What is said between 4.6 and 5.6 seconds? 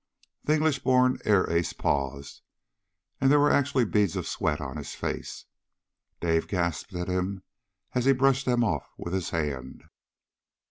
his face.